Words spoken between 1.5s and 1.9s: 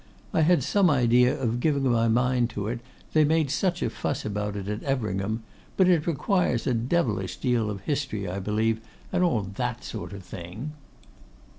giving